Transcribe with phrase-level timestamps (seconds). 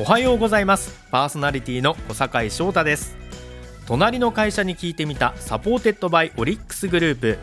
[0.00, 0.92] おはようございます。
[1.12, 3.16] パーソナリティの小坂井翔太です。
[3.86, 7.38] 隣の会社に聞いてみた supported by オリックスグループ。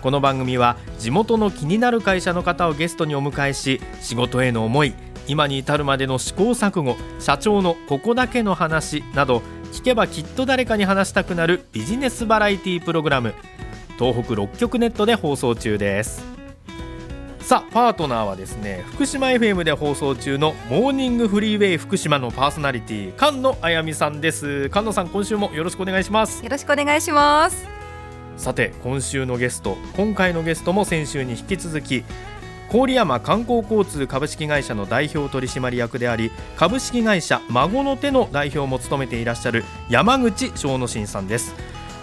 [0.00, 4.94] この番組は地元の気になる会社の方をゲストにお迎えし仕事への思い
[5.26, 9.42] 今に至るまでの試行錯誤社長のここだけの話など
[9.72, 13.34] 聞けばきっと誰かに話したくなるビジネスバラエティプログラム。
[13.98, 16.37] 東北6局ネットで放送中です。
[17.48, 24.64] さあパートナーはですね福島 FM で放送中のモーニングフリーウェイ福島のパーソナリティ菅野あやみさんです。
[24.64, 26.44] 菅野さん今週もよろしくお願いします。
[26.44, 27.66] よろしくお願いします。
[28.36, 32.04] さて今週のゲスト今回のゲストも先週に引き続き
[32.70, 41.54] 郡山観光交通株式会社の代表取締役であり株式会社孫の手の代表も務めていらっしゃる山口正之進さんです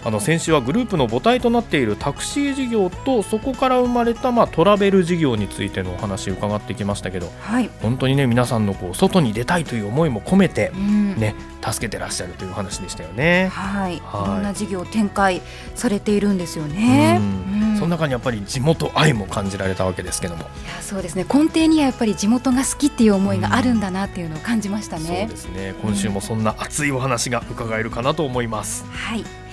[0.05, 13.48] あの先週はグループの母体となっているタクシー事業とそこから生まれたまあトラベル事業についてのお話伺ってきましたけど、はい、本当にね皆さんのこう外に出たいという思いも込めてね、うん、助けてらっしゃるという話でしたよね。
[13.52, 15.41] はい、はい、いろんな事業を展開
[15.74, 17.18] されているんですよね。
[17.20, 20.44] うん、その中にやっぱり地元愛も感じられたわけですけども。
[20.44, 25.22] いやそうですね根底にはやっぱり地元が好きっていう思いがあるんだなっていうのを感じましたね。
[25.22, 28.85] そうですね今週もそんな熱いお話が伺えるかなと思います。
[28.91, 29.45] はい。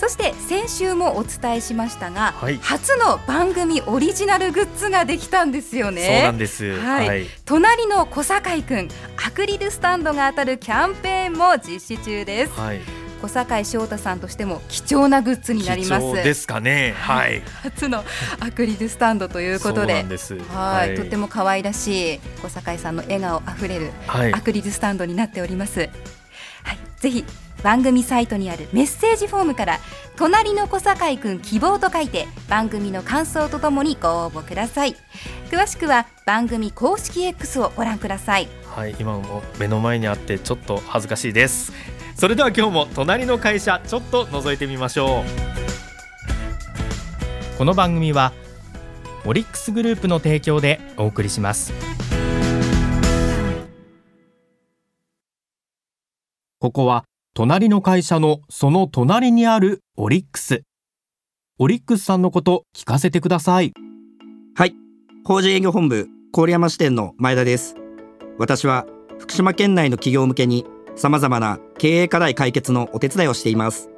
[0.00, 6.06] そして先週もお伝えしましたが、はい、初の番組オリジナルグッズができたんですよね。
[6.06, 6.74] そうなんです。
[6.80, 7.06] はい。
[7.06, 8.88] はい、隣の小堺くん
[9.22, 12.52] アクリルスタンドが当たるキャンペーンも実施中です。
[12.58, 12.80] はい。
[13.20, 16.14] 小堺翔太さんとしても貴重なグッズになります。
[16.14, 16.94] ですかね。
[16.96, 17.42] はい。
[17.62, 18.02] 初の
[18.40, 20.06] アクリルスタンドということで。
[20.48, 25.86] はい、とっても可愛らしい小堺さんの笑顔あふれるアクリルスタンドになっております、は
[26.72, 27.24] い、ぜひ
[27.62, 29.78] 番組サイトにあるメッセージフォームから
[30.16, 34.96] 隣の小堺くん希望と書いて番組の感想とともにご応募ください。
[35.50, 38.48] 詳しくは番組公式 X をご覧ください。
[38.66, 41.72] はい今も目の前にあってちょっと恥ずかしいです。
[42.14, 45.24] それでは今日も隣の会社ちょっと覗いてみましょう。
[47.58, 48.32] この番組は
[49.26, 51.72] オリックスグループの提供でお送りします。
[56.58, 57.04] ここは
[57.40, 60.60] 隣の会社のその隣にあるオリックス。
[61.58, 63.72] オリックスさんのこと聞かせてください。
[64.54, 64.74] はい。
[65.24, 67.76] 法人営業本部郡山支店の前田です。
[68.36, 68.84] 私は
[69.18, 73.88] 福島県内の企業向けに様々な経営課題解決のお手伝いをしています。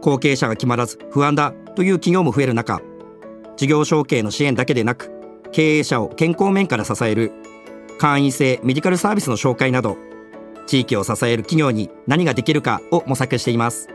[0.00, 2.80] 後継者が決まらず不安だという企業も増える中、
[3.58, 5.10] 事業承継の支援だけでなく、
[5.52, 7.30] 経営者を健康面から支える
[7.98, 9.98] 会員制メディカルサービスの紹介など
[10.66, 13.88] 地域を支える企業に何ができるかを模索しています。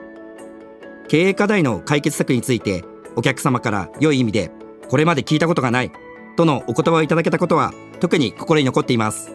[1.07, 2.83] 経営課題の解決策について
[3.15, 4.51] お客様から良い意味で
[4.89, 5.91] これまで聞いたことがない
[6.37, 9.31] とのお言葉をいただけたことは特に心に残っています。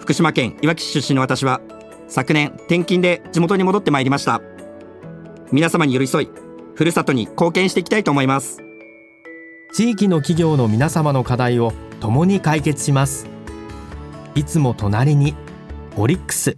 [0.00, 1.60] 福島県いわき市出身の私は
[2.08, 4.40] 昨年転勤で地元に戻ってまいりました。
[5.52, 6.30] 皆様に寄り添い
[6.74, 8.58] ふるさとに貢献していきたいと思います。
[9.72, 13.26] 地域の企業の皆様の課題を共に解決します。
[14.34, 15.34] いつも隣に
[16.00, 16.56] オリックス。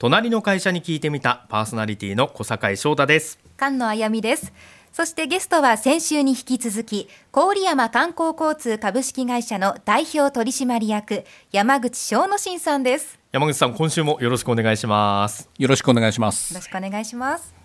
[0.00, 3.38] 隣の会社に聞いてみたパーソナリティの小坂井翔太です。
[3.56, 4.52] 菅野あやみです。
[4.90, 13.20] そしてゲストは先週に引き続き郡山観光交通株式会社の代表取締役山口正之進さんです。
[13.30, 15.48] 山口さん今週もよろしくお願いします。
[15.56, 16.52] よろしくお願いします。
[16.52, 17.59] よろしくお願いします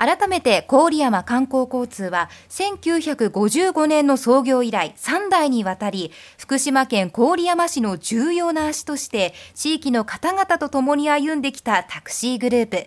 [0.00, 12.86] 改めて郡山観光交通は1955年の創業以来3代にわたり福島県郡山市の重要な足として地域の方々と共に歩んできたタクシーグループ。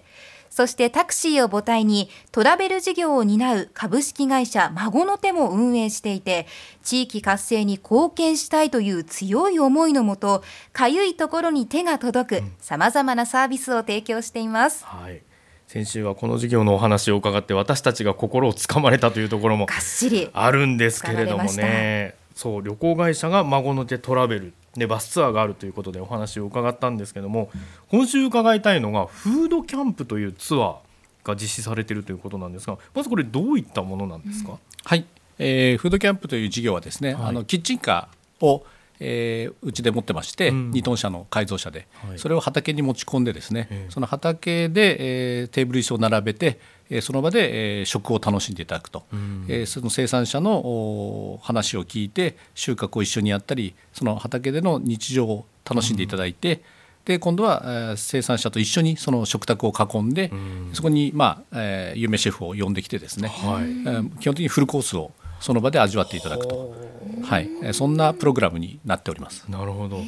[0.50, 6.46] そしてタクシーを母体にトラベル事業を担う株式会社孫の手も運営していて
[6.84, 14.86] 地域活性に貢献したいという強い思いのもとかゆいところに手が届くさまざまなサービスを提供しています。
[14.86, 15.22] はい
[15.74, 19.66] 先週はこの事業のお話を伺って私たちが心をつかまれたというところも
[20.34, 22.14] あるんですけれどもね。
[22.36, 27.50] そう旅行会社が孫の手トラベルでバスツアーがあるということでお話を伺ったんですけども
[27.90, 30.76] 今週伺いたいのがフードキャンプというツアー
[31.24, 35.06] が実施されているということなんですがまずこれどういったものなんですか、うん、はい、
[35.40, 38.64] えー、フードキャンプという事業はですね、はい、あのキッチンカーを
[39.04, 46.60] えー、うちで持ってまして、うん、2トン車の改造車で、はい、それを畑に持ち込んでですね、その畑で、えー、テーブル椅子を並べて、
[46.90, 56.62] えー、その場で、えー、食を楽しんでいただくと、うん、えー、その生産者の話を聞いて収穫を一緒にやったりその畑での日常を楽しんでいただいて、
[57.06, 60.32] で今度は、えー、生産者と一緒にその食卓を囲んで、
[60.74, 65.12] そこに、まあえー、有名シェフを呼んできてですね、はい、えー、基本的にフルコースを
[65.44, 66.74] その場で味わっていただくと、
[67.22, 69.46] はい、そんなプログラムになっております。
[69.50, 70.00] なるほど。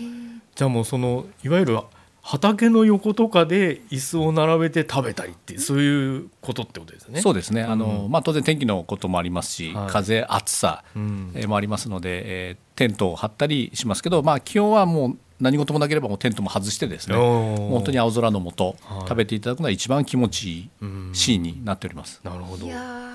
[0.56, 1.78] じゃあもうそのいわゆる
[2.22, 7.20] 畑の横とかで椅子を並べて食べたりっていうそういうことってことですね。
[7.20, 7.64] そうですね。
[7.64, 20.70] あの、うん、まあ当然天気のこともありますし、はい、風暑さもありますので、えー、テントを張ったりしますけど、まあ気温はもう何事もなければもうテントも外してですね本当に青空の下、食べていただくのは一番気持ちいい
[21.12, 22.22] シーンになっております。
[22.24, 22.66] なるほど。
[22.66, 23.15] いや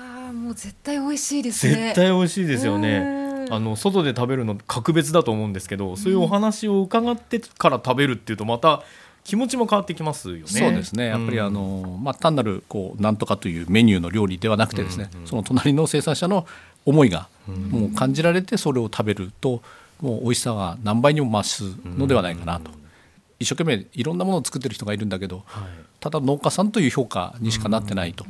[0.51, 3.47] もう絶対美味しいですね絶対美味しいですよね。
[3.49, 8.83] あの外で食べるの格別だと思うんですけど、そういうお話を伺ってから食べるっていうとまた
[9.23, 10.45] 気持ちも変わってきますよね。
[10.47, 11.07] そうですね。
[11.07, 16.45] やっぱりあの、まあ単なるこうなんとかというメニューの料理ではなくてですね、その隣の生産者の
[16.85, 19.61] 思いがもう感じられてそれを食べると
[20.01, 22.71] もう美味しさが何倍にも増すのではないかなと。
[23.39, 25.63] 一生懸命いろんなものを作ってる人がいるんだけど、はい、
[26.01, 28.25] ただ農家さんという評価にしかなってないと、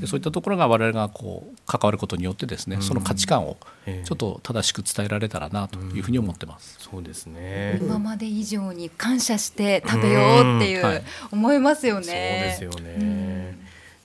[0.00, 6.78] でそういったところが我々がこう関わることによってですね、その価値観をちょっと正しく伝えられたらなというふうに思ってます。
[6.80, 7.78] そうですね。
[7.80, 12.56] 今まで以上に感謝して食べようっていう、はい、思いますよね。
[12.58, 13.56] そうですよね、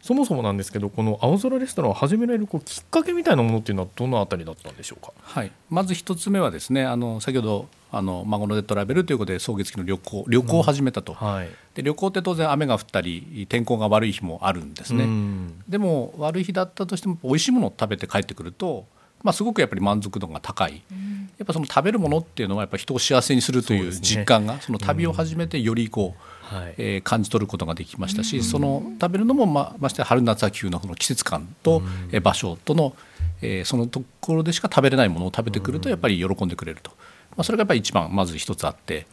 [0.07, 11.27] そもそもなんですけどこの青空レストランを始められるこうきっかけみたいなものっていうのはどのあたりだったんでしょうか、はい、まず一つ目はですねあの先ほどあの孫のでトラベルということで送月期の旅行旅行を始めたと、うん。
[11.27, 18.85] はい、で旅行って当然雨が降ったり天候が悪い日もあるんですね、うん、でも悪い日だったとしても美味しいものを食べて帰ってくると、
[19.23, 32.95] まあ、すごくやっぱり満足度が高い、うん、やっぱその食べるものっていうのはやっぱ人を幸せにするという実感がそ、ね,、の旅を始めてよりこう、はい、えー、感じ取ることができましたし、うん、その食べるのもままして春夏秋冬のその季節感と、うん、場所との、
[33.41, 36.91] えー、そのところでしか食べれないものを食べてくるとやっぱり喜んでくれると、
[37.31, 38.95] まあ、それがやっぱり一番まず一つあって。
[38.95, 39.05] はい。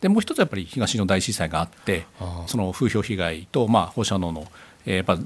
[0.00, 2.06] でもう一つやっぱり東日本大震災があって
[2.46, 4.46] その風評被害とまあ放射能の、
[4.86, 5.18] えー、やっぱ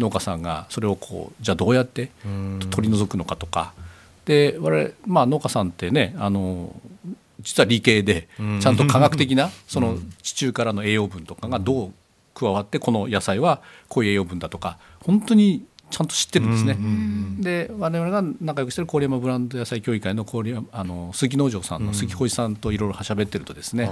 [0.00, 2.10] 農家さんがそれをこうじゃあどうやって
[2.70, 3.72] 取り除くのかとか。
[4.24, 6.74] で我々、まあ、農家さんってねあの
[7.42, 8.28] 実は理系で
[8.60, 11.92] ちゃんと科学的なその地中からの栄養分とかがどう
[12.34, 16.78] 加わってこの野菜はこういう栄養分だとか本当にちゃんと知ってるんですね。
[17.42, 23.90] で我々が仲良くしてる郡山ブランド野菜協議会の郡山あの杉農場さんの杉小さんといろいろ喋ってるとですね、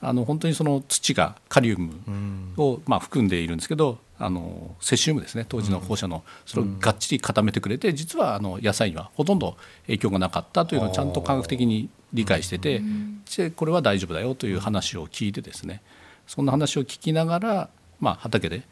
[0.00, 1.92] あの本当にその土がカリウム
[2.56, 9.56] をまあ含んでいるんですけどあのセシウムですね当時の放射能それをがっちり固めてくれて実はあの野菜にはほとんど
[9.86, 12.82] 影響がなかったというのをちゃんと科学的に理解してて
[13.36, 15.82] でこれは大丈夫だよという話を聞いてですね
[16.26, 17.68] そんな話を聞きながら、
[18.00, 18.62] まあ、畑でや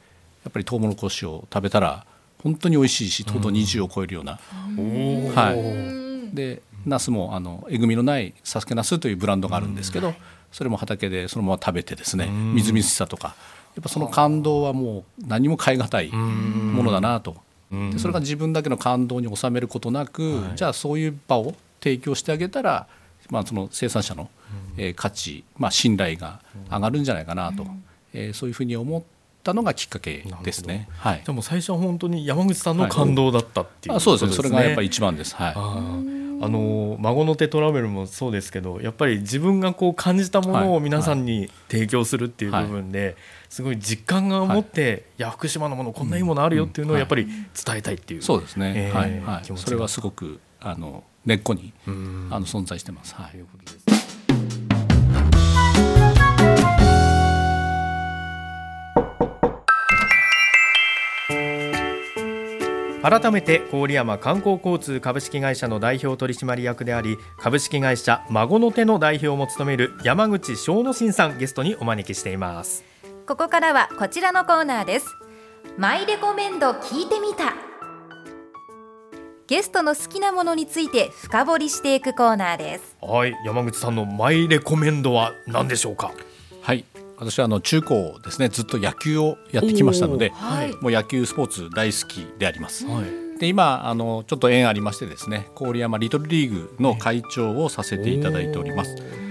[0.48, 2.04] っぱりトウモロコシを食べたら
[2.42, 4.38] 本当に美味しいしとうとう20を超えるような。
[4.38, 5.52] は
[6.32, 10.12] い、でナスもあのえぐみのないサスケナスというブランドがあるんですけど
[10.52, 13.34] それも畑でそのまま食べてですねみずみずしさとか
[13.74, 17.36] やっぱその感動はもう何も代え難いものだなと。
[17.70, 22.86] でそれが自分だけの感動に収めることなく、はい、じゃあそういう場を提供してあげたら、
[23.30, 24.30] まあ、その生産者の、
[24.76, 26.40] えー、価値、まあ、信頼が
[26.70, 27.66] 上がるんじゃないかなと、
[28.12, 29.02] えー、そういうふうに思っ
[29.42, 30.88] たのがきっかけですね。
[30.98, 34.32] はい、でも最初は本当に山口さんの感動だったっていう、はい、そうですね。
[34.32, 35.34] それがやっぱり一番です。
[35.34, 36.14] はい。
[36.40, 43.16] あの孫の手トラベルもそうですけどやっぱり自分がこう感じたものを皆さんに提供するっていう部分で、
[43.48, 53.14] すごい実感が持って、はい、いや福島のものこんないいものあるよっていうのをやっぱり伝えたいっていう、そうですね、えー、はい、はい、それはすごくあの根っこにあの存在してます。
[53.14, 53.84] はい、いうことです
[63.02, 72.82] 改めて郡山観光交通株式会社の代表取締役であり株式会社孫の手の代表も務める山口正之進さんゲストにお招きしています。
[73.26, 75.06] ここからはこちらのコーナーです。
[75.76, 77.73] マイレコメンド聞いてみた
[79.46, 82.96] ゲストの好きなものについて深掘りしていくコーナーです。
[83.02, 86.12] はい山口さんのマイレコメンドは何でしょうか？
[86.62, 86.86] はい。
[87.18, 88.48] 私はあの中高ですね。
[88.48, 92.86] ずっと野球をやってきましたので、はい、もう野球スポーツ大好きであります。
[92.86, 98.96] はい、で今あのちょっと縁ありましてですね郡山リトルリーグの会長をさせていただいております。
[98.98, 99.23] えー、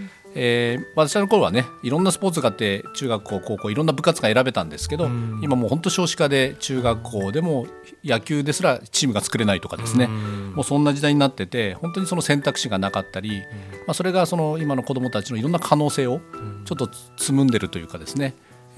[0.95, 5.05] 私の頃はねいろんなスポーツがあって中学校高校いろんな部活が選べたんですけど、
[5.41, 7.67] 今もう本当少子化で中学校でも
[8.03, 13.41] 野球ですらチームが作れないとかですね、もうそんな時代になってて本当にその選択肢がなかったり、
[13.87, 16.19] まあ、それがその今の子どもたちのいろんな可能性を
[16.65, 18.33] ちょっと紡んでるというかですね、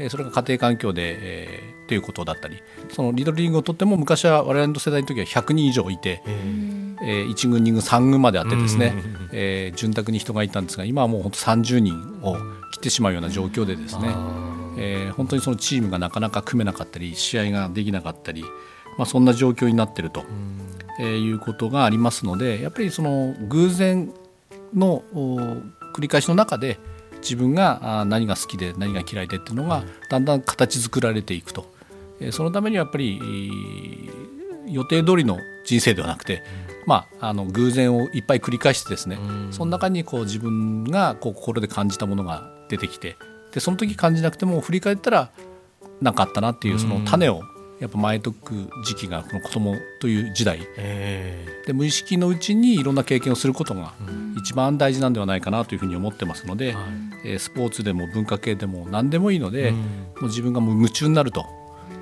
[0.10, 2.62] それが家庭環境で、えー、ということだったり
[2.92, 6.22] そのリトルリーグをとっても昔は我々の世代の時は100人以上いて。
[7.02, 8.94] えー、1軍2軍3軍まであってですね、
[9.32, 12.38] えー、潤沢に人がいたんですが今はもう本当30人を
[12.72, 14.16] 切ってしまうような状況でですね、
[14.78, 18.44] えー、本当にそのチームがなかなか組めなかったり試合ができなかったり、
[18.98, 20.24] まあ、そんな状況になっていると、
[21.00, 24.12] えー、いうことがありますのでやっぱりその偶然
[24.74, 25.04] の
[25.94, 26.80] 繰り返しの中で
[27.26, 31.74] 自分が何が好きで何が嫌いでっていうのがだんだん形作られていくと、
[32.20, 33.20] えー、そのためにはやっぱり
[34.68, 36.44] 予定通りの人生ではなくて、
[36.86, 39.18] まあ、あの偶然をいっぱい繰り返してですね、
[39.52, 43.16] その中にこう自分がこう心で感じたものが出てきて
[43.52, 45.32] でその時感じなくても振り返ったら
[46.02, 47.42] 何かあったなっていうその種を
[47.80, 53.94] やっぱ前とく時期がこの子供という時代、で無意識のうちにいろんな経験をすることが
[54.38, 56.76] 一番大事なんではないかなというふうに思ってますので、
[57.26, 59.78] えスポーツでも文化系でも何でもいいので、も
[60.22, 61.46] う自分がもう夢中になると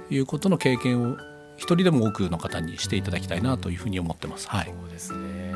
[0.09, 1.17] いうことの経験を
[1.55, 4.49] 一人でも多くの方にしていただきたいなというふうに思ってます。
[4.49, 5.53] はい、そうですね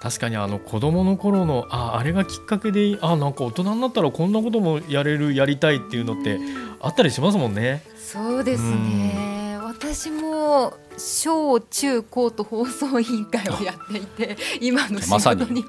[0.00, 6.38] 確かにあの子供の頃のああれがきっかけであなんか大人になったらこんなこともやれるやりたいっていうのって
[6.80, 7.82] あったりしますもんね。
[7.96, 15.64] そうですね、私も小中高と放送委員会をやっていて今の仕事に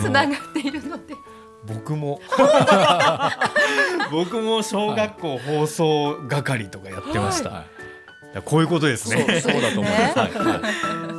[0.00, 1.14] つな がっているので。
[1.66, 2.20] 僕も。
[4.10, 7.64] 僕も小学校放送係とかやってました、は
[8.34, 9.40] い、こういうことですね。
[9.40, 10.30] そうだと思います、 はい。
[10.32, 11.10] はい。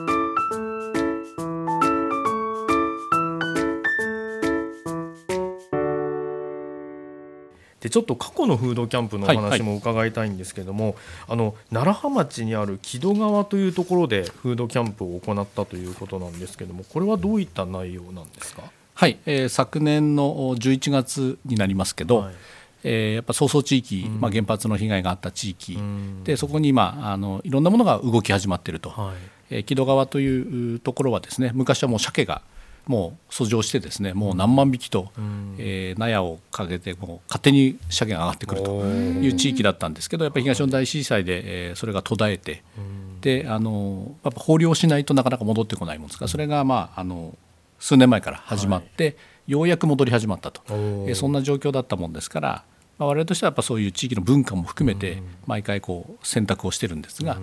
[7.81, 18.63] でちょっと過去のフードキャンプのお話も伺いたいんですけども、はいはい、あの楢葉町にある木戸川というところでフードキャンプを行ったということなんですけどもこれはどういった内容なんですか？
[18.93, 22.36] はい、えー、昨年の11月になりますけど、はい。
[22.83, 29.15] えー、やっぱ早々地域、まあ、原発の被害があった地域、うん、でそこに今あのいろんなものが動き始まっていると、はい。
[29.51, 32.41] えー、木戸川というところはですね昔はもう鮭が
[32.88, 47.38] もう遡上してですねもう何万匹と、うん、えー、納屋をかけてもう勝手に鮭が上がってくるという地域だったんですけどやっぱり東日本大震災で、えー、それが途絶えて、うん、であのやっぱ放流しないとなかなか戻ってこないもんですからそれがまああの
[47.82, 49.16] 数年前から始まって、はい、
[49.52, 52.64] ようやく戻り始まったと、えー、そんな状況だったもんですから。
[52.98, 57.40] まあ、我々としてはやっぱそういう地域の文化も含めて毎回こう選択をしてるんですが、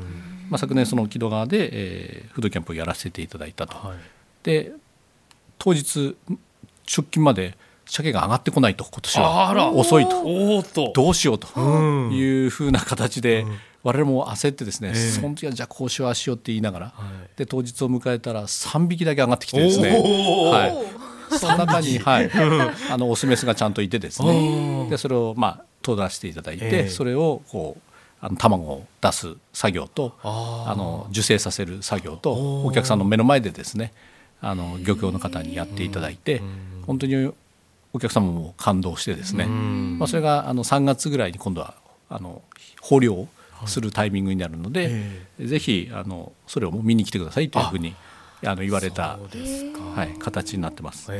[0.49, 3.76] まあ、昨年その木戸川で、えー、フードキャンプをやらせていただいたと。
[3.76, 3.99] はい、
[4.45, 4.73] で
[5.59, 6.16] 当日
[6.87, 9.73] 出勤まで鮭が上がってこないと今年は。
[9.73, 10.23] 遅いと。
[10.95, 11.49] どうしようと
[12.12, 13.45] いうふうな形で、
[13.82, 16.94] 我々も焦ってですね、その時はじゃあこうしようあしようって言いながら、
[17.37, 20.66] で当日を迎えたら3匹だけ上がってきてですね、は
[21.32, 22.30] い、その中に、はい、
[22.90, 24.88] あのオスメスがちゃんといてですね。
[24.90, 27.88] でそれをまあ取らせていただいて、それをこう
[28.20, 33.92] あの卵を出す作業とあの受精させる作業とお客さんの目の前でですね
[34.40, 36.42] あの漁協の方にやっていただいて
[36.87, 37.32] 本当に
[37.92, 41.75] お客様も感動してですね、まあ、それがあの3月ぐらいに今度は
[42.08, 42.42] あの
[42.80, 43.28] 放漁
[43.66, 45.04] するタイミングになるので、
[45.38, 47.94] はい、ぜひあのそれを見に来てくださいというふうに
[48.44, 51.10] あの言われた、はい、形になってます。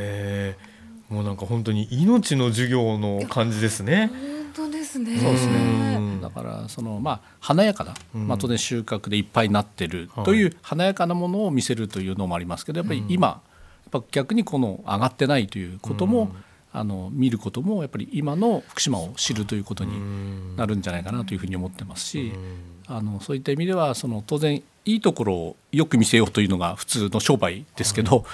[1.09, 4.11] もうなんか本当に命の授業の感じですね。
[4.55, 5.19] 本当ですね。
[5.19, 6.19] そうですね。
[6.21, 16.35] だからそのまあ華やかな、まあ当然収穫でいっぱいになってるという華やかなものを見せるというのもありますけど、やっぱり今やっぱ逆にこの上がってないということも、
[16.73, 22.33] あの見ることもやっぱり今の福島を知るということになるんじゃないかなというふうに思ってますし、
[22.87, 28.25] あのそういった意味ではその当然いいところをよく見せようというのが普通の商売ですけど。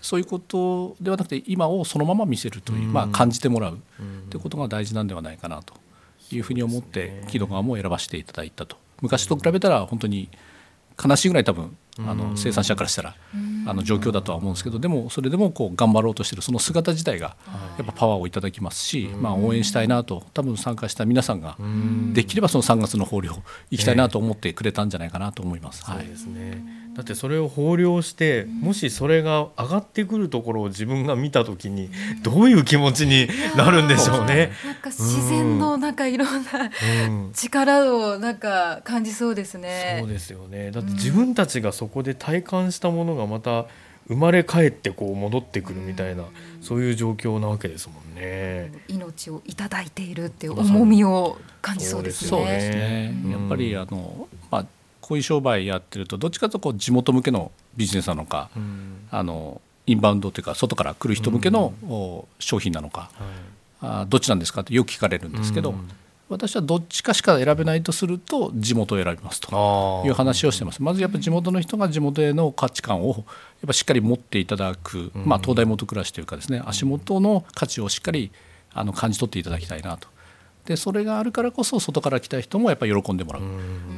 [0.00, 3.78] そういうことではなくて今をそのまま見せるという、まあ、感じてもらう
[4.28, 5.72] ということが大事なんではないかなと
[6.30, 8.76] いうふうに思って木戸川も選ばせていただいたと。
[9.00, 10.28] 昔と比べたら本当に
[11.02, 13.14] 悲しいぐらい多分あの生産者からしたら
[13.66, 17.36] あの状況だとは思うんですけどでもそれでもこう頑張ろうとしてるその姿自体が
[17.78, 21.56] やっぱパワーをいただきますし、まあ、応援したいなと多分参加した皆さんが
[22.12, 23.32] できればその3月の法領
[23.70, 25.84] 行きたいなと思ってくれたんじゃないかなと思います。
[25.84, 31.90] はい、そうですねだってそれを放量してもしそれが上がってくるところを自分が見た時に
[32.22, 34.52] どういう気持ちになるんでしょうね。
[34.64, 36.70] なんか自然のなんかいろんな
[37.32, 39.98] 力をなんか感じそうですね。
[40.00, 40.70] そうですよね。
[40.70, 43.66] だって自分たちがそこで体感したものがまた
[44.06, 46.24] 生まれ変ってこう戻ってくるみたいな、
[46.60, 48.70] そういう状況なわけですもんね。
[48.88, 52.28] 命をいただいているっていう重みを感じそうですね。
[52.28, 53.14] そうですね。
[53.30, 54.43] やっぱりあのまあ
[55.04, 61.74] こういう商売やってるとどっちかというとこう地元向けのビジネスなのか、うん、あのインバウンドというか外から来る人向けの
[62.38, 63.10] 商品なのか、
[63.82, 65.90] あどっちなんですかってよく聞かれるんですけど、うん、
[66.30, 70.82] 私はどっちかしか選べないとすると地元を選びますという話をしてます。
[70.82, 73.24] まずやっぱり地元の人が地元への価値観をやっ
[73.66, 78.30] ぱしっかり持っていただく、まあ、東大元暮らしというかですね足元の価値をしっかり
[78.72, 80.08] あの感じ取っていただきたいなと
[80.66, 83.42] でそれがあるからこそ外から来た人もやっぱり喜んでもらう。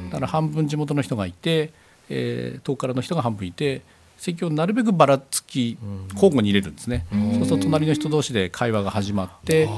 [0.09, 1.71] だから半分地元の人がいて、
[2.09, 3.81] えー、遠くからの人が半分いて
[4.17, 5.77] 席をなるべくばらつき
[6.13, 7.05] 交互に入れるんですね。
[7.11, 9.69] そうすると隣の人同士で会話が始まって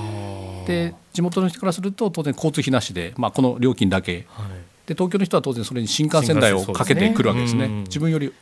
[0.66, 4.48] で地元の人からすると当然交通費なしで、まあ、この料金だけ、はい、
[4.88, 8.34] で東京の人は当然それに新幹線代をかけてくるわけですね、ね、自分より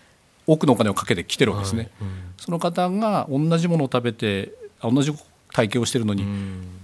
[0.46, 2.10] 多くのお金をかけて来てるわけですね、はい。
[2.10, 5.14] うん、その方が同じものを食べて同じ
[5.58, 6.24] 体験をしてるのに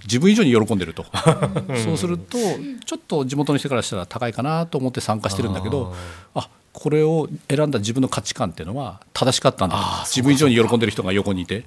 [0.02, 1.06] 自分以上に喜んでると。
[1.84, 2.36] そうすると
[2.84, 5.94] ちょっと地元の人からしたら高いかなと思って参加してるんだけど
[6.34, 11.66] あこれを選んだ自分の価値観っていうのは正しかったんだ自分以上に喜んでる人が横にいて。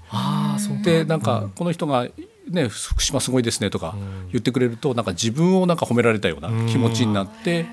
[0.84, 2.08] でなんかこの人が
[2.50, 3.96] ね、福島すごいですねとか
[4.32, 7.66] 言ってくれるとなんか自分をなんか褒められたような気持ちになって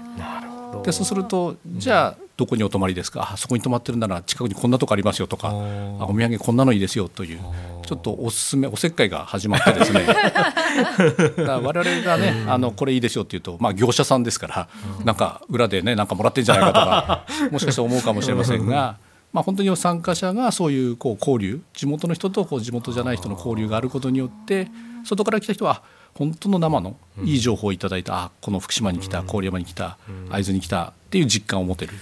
[0.85, 3.31] でそうするとじゃあどこにお泊まりですか？
[3.33, 7.38] あそこに泊まってるなら近くにこんなとこありますよとかあお土産こんなのいいですよという
[7.87, 10.05] ちょっとおすすめおせっかいが始まってですね。
[11.47, 14.69] だ我々がねあのこれいいですよっていうと、まあ、業者さんですから
[15.05, 18.97] なんか裏でねなんかもらってんじゃないかとか もしかして思うかもしれませんが。
[19.33, 24.69] まあ、本当に参加者がそういうこう交流地元の人とこう地元じゃない人の交流があることによって
[25.05, 25.83] 外から来た人は
[26.14, 29.99] 本当の生のいい情報をいただいた、あこの福島に来た郡山に来た
[30.31, 31.95] 会津に来たっていう実感を持てる。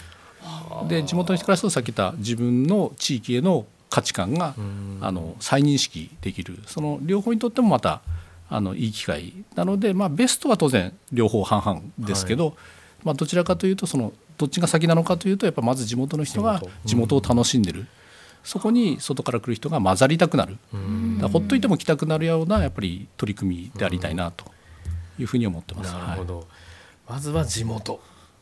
[0.88, 4.54] で地元の人からするとさっき言った自分の地域への価値観が
[5.00, 6.58] あの再認識できる。
[6.66, 8.00] その両方にとってもまた
[8.48, 12.54] あのいい機会なので、まあ、ベストは当然両方半々ですけど、はい、
[13.04, 17.16] まあ、どちらかというとそのどっちが先なのかというとやっぱまず地元の人が地元。
[17.16, 17.86] を楽しんでる。
[18.44, 20.58] そこに外から来る人が混ざりたくなる。
[21.20, 24.44] だほっといても来たくなるようなやっぱり取り組みでありたいなと
[25.18, 25.92] いうふうに思ってます。
[25.92, 26.46] なるほど、はい、
[27.10, 28.00] まずは地元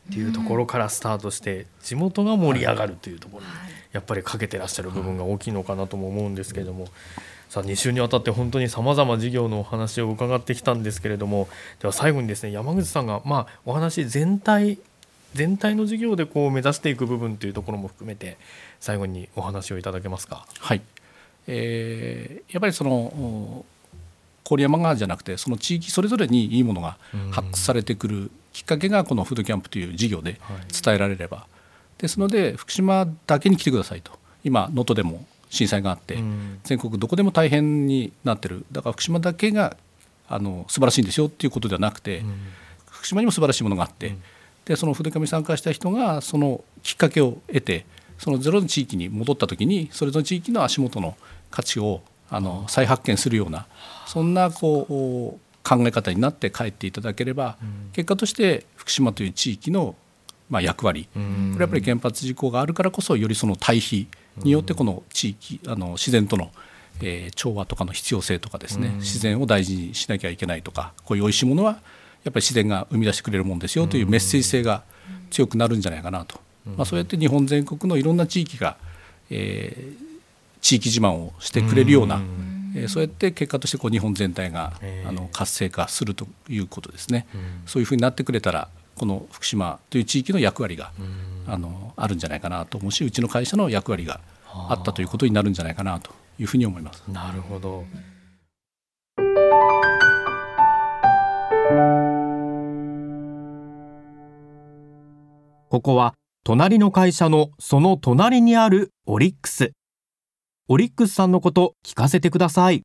[0.09, 3.49] っていうところからスタートして地元が盛り上がるというところに
[3.91, 6.87] やっぱりかけてらっしゃる部分が大きいのかなとも思うんですけれども。
[7.49, 11.49] さあ2週にわたって本当にさまざま事業のお話を伺ってきたんですけれども
[11.81, 14.77] では最後にですね山口さんがまあお話全体
[15.33, 18.37] 全体の事業でこう目指していく部分というところも含めて
[18.79, 20.45] 最後にお話をいただけますか？
[20.59, 20.81] はい、
[21.47, 23.65] えー、やっぱりその
[24.49, 26.97] 郡山側じゃなくてその地域それぞれにいいものが
[27.31, 30.39] 発掘されてくるきっかけがこのフードキャンプという事業で
[30.83, 31.47] 伝えられれば、は
[31.99, 34.11] い、ですので福島だけに来てくださいと。
[34.43, 36.17] 今能登でも震災があって、
[36.63, 38.65] 全国どこでも大変になってる。
[38.71, 39.75] だから福島だけが
[40.27, 42.23] あの素晴らしいんですよっていうことではなくて、
[42.89, 44.15] 福島にも素晴らしいものがあって、
[44.65, 47.85] でその筆紙に参加した人がそのきっかけを得て
[48.17, 51.17] そのゼロの地域に戻った時にそれぞれの地域の足元の
[51.49, 53.67] 価値をあの再発見するような
[54.05, 57.57] そんなこう考え方になって帰っていただければ、
[57.93, 59.95] 結果として福島という地域の
[60.49, 66.51] まあ役割、これやっぱり原発事故があるからこそよりその対比によってこの地域あの自然との
[67.01, 71.81] えー、調和とかの必要性とかですね、自然を大事にしなきゃいけないとかこういうおいしいものはやっ
[72.25, 74.83] ぱり自然が生み出してくれるもんですよというメッセージ性が
[75.31, 78.77] 強くなるんじゃないかなと、まあ、そうやって日本全国のいろんな地域が、
[79.29, 79.95] えー、
[80.61, 82.21] 地域自慢をしてくれるような、
[82.75, 84.73] えー、そうやって結果としてこう日本全体が、
[85.05, 87.27] あの活性化するということですね、
[87.65, 90.91] そういうふうになってくれたらこの福島という地域の役割が、
[91.47, 94.21] あのあるんじゃないかなと思うしうちの会社の役割が
[94.53, 97.03] あったということになるんじゃないかなというふうに思います。
[97.07, 97.85] なるほど。
[105.69, 109.71] ここは隣の会社のその隣にあるオリックス。
[110.73, 112.81] オリックスさんのこと聞かせてください。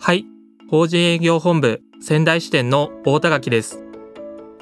[0.00, 0.24] はい、
[0.70, 3.84] 法人営業本部仙台支店の大田垣です。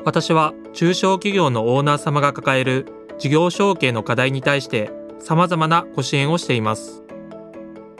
[0.05, 2.87] 私は中小企業のオーナー様が抱える
[3.21, 7.05] 事業承継の課題に対して様々なご支援をしています。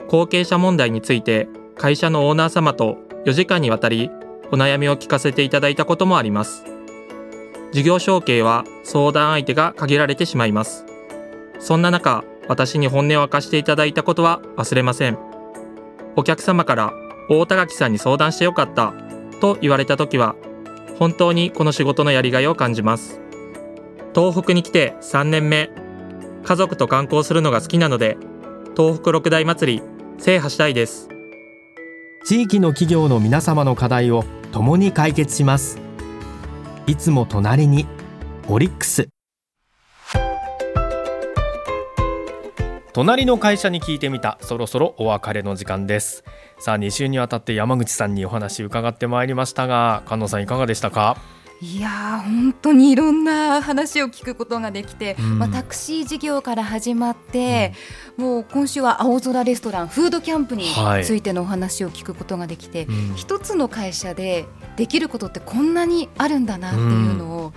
[0.09, 4.11] 後継者問題について会社のオーナー様と4時間にわたり
[4.51, 6.65] お悩みを聞かせていただいたこともあります。
[7.71, 10.85] 事業承継は相談相手が限られてしまいます。
[11.59, 15.17] そんな中、私に本音を明かしていただいたことは忘れません。
[16.17, 16.91] お客様から
[17.29, 18.93] 大田垣さんに相談してよかった
[19.39, 20.35] と言われた時は、
[20.99, 23.21] 本当にこの仕事のやりがいを感じます。
[24.13, 25.69] 東北に来て3年目、
[26.43, 28.17] 家族と観光するのが好きなので、
[28.75, 29.83] 東北六大祭り
[30.17, 31.07] 制覇したいです。
[32.25, 35.79] 地域の企業の皆様の課題を共に解決します。
[36.85, 37.87] いつも隣に
[38.49, 39.07] オリックス
[42.93, 44.37] 隣の会社に聞いてみた。
[44.41, 46.25] そろそろお別れの時間です。
[46.59, 51.15] さあ2週にわたって山口さんにお話伺ってまいりましたが菅野さんいかがでしたか？
[51.61, 57.73] いや本当にいろんな話を聞くことができて、うん、まあ、タクシー事業から始まって、
[58.17, 60.65] うん、もう今週は青空レストランフードキャンプに
[61.03, 67.53] ついてのお話を聞くことができて、はい、一つの会社でできることってこんなにあるんだなっていうのを、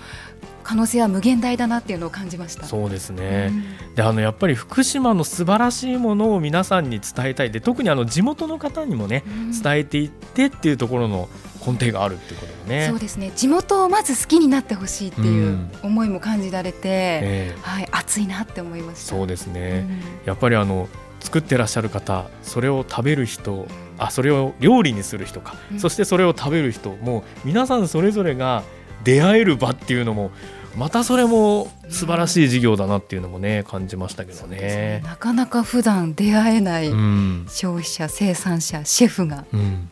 [0.64, 2.64] 可能性は無限大だなっていうのを感じました。
[2.64, 3.50] そうですね、
[3.88, 11.28] うん、であのやっぱり福島の素晴らしいものを皆さんに伝えたいで特にあの地元の方にもね、うん、伝えていってっていうところの
[11.66, 12.88] 根底があるっていうことね。
[12.88, 13.30] そうですね。
[13.34, 16.84] 地元をまず好きになってほしいっていう思いも感じられて、うん。
[16.88, 19.16] えー、はい、熱いなって思いました。
[19.16, 19.86] そうですね、
[20.26, 20.88] やっぱりあの
[21.20, 28.62] 作ってらっしゃる方それを食べる人あそれを料理にする人か、そしてそれを食べる人もう皆さんそれぞれが
[29.04, 30.30] 出会える場っていうのも
[30.76, 36.88] またそれも素晴らしい事業だなっていうのもね感じましたけどね、ね、なかなか普段出会えない
[37.48, 39.44] 消費者、うん、生産者シェフが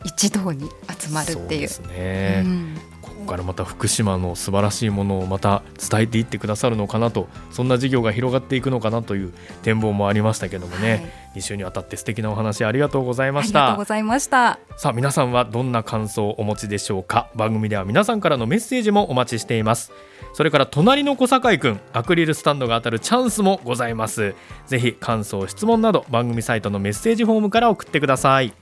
[0.03, 1.41] 一堂に集まるっていう。
[1.41, 2.92] うん、ですね、うん
[3.23, 10.97] ここからまた福島の素晴らしいものをまた伝えていってくださるのかなとそんな事業が広がっていくのかなという展望もありましたけどもね、は
[11.35, 13.59] い、2週にわたって素敵なお話ありがとうございました。
[13.59, 14.59] ありがとうございました。
[14.75, 17.29] さあ皆さんはどんな感想をお持ちでしょうか？
[17.33, 19.93] 番組では皆さんからのメッセージもお待ちしています。
[20.33, 24.35] それから隣の小堺くんアクリルスタンドが当たるチャンスもございます。
[24.67, 28.53] ぜひ感想質問など番組サイトのメッセージフォームから送ってください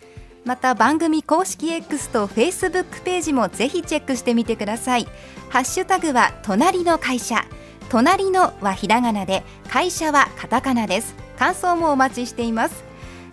[0.44, 5.08] また番組公式 X と Facebook ページもぜひチェックしてみてください。
[5.50, 7.46] ハッシュタグは隣の会社。
[7.90, 11.16] 隣のはひらがなで会社はカタカナです。
[11.38, 12.84] 感想もお待ちしています。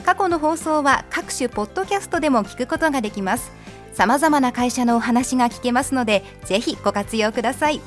[0.04, 3.52] 過去の放送は各種ポッドキャストでも聞くことができます。
[3.92, 7.80] さまざまな会社のお話が聞けますのでぜひご活用ください。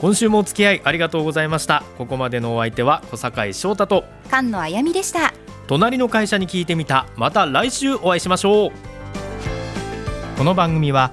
[0.00, 1.82] 今週もお付き合いありがとうございました。
[1.98, 5.34] ここまでのお相手は小坂井翔太と菅野あやみでした
[5.68, 8.72] 隣の会社に聞いてみたまた来週お会いしましょう
[10.38, 11.12] この番組は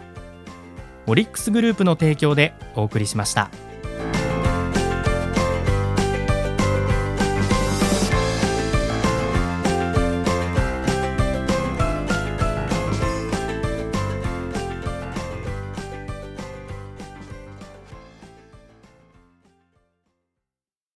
[1.08, 3.65] オリックスグループの提供でお送りしました。